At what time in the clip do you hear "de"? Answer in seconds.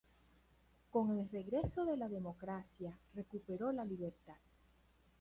1.85-1.95